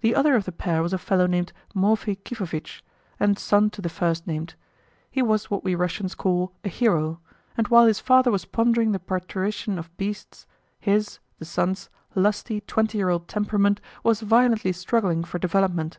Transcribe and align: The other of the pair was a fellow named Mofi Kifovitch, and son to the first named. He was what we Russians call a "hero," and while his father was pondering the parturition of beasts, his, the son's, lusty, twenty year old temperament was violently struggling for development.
The 0.00 0.14
other 0.14 0.36
of 0.36 0.44
the 0.44 0.52
pair 0.52 0.80
was 0.80 0.92
a 0.92 0.96
fellow 0.98 1.26
named 1.26 1.52
Mofi 1.74 2.14
Kifovitch, 2.14 2.84
and 3.18 3.36
son 3.36 3.68
to 3.70 3.82
the 3.82 3.88
first 3.88 4.24
named. 4.24 4.54
He 5.10 5.22
was 5.22 5.50
what 5.50 5.64
we 5.64 5.74
Russians 5.74 6.14
call 6.14 6.52
a 6.62 6.68
"hero," 6.68 7.20
and 7.56 7.66
while 7.66 7.86
his 7.86 7.98
father 7.98 8.30
was 8.30 8.44
pondering 8.44 8.92
the 8.92 9.00
parturition 9.00 9.76
of 9.76 9.96
beasts, 9.96 10.46
his, 10.78 11.18
the 11.40 11.44
son's, 11.44 11.90
lusty, 12.14 12.60
twenty 12.60 12.98
year 12.98 13.08
old 13.08 13.26
temperament 13.26 13.80
was 14.04 14.20
violently 14.20 14.70
struggling 14.70 15.24
for 15.24 15.40
development. 15.40 15.98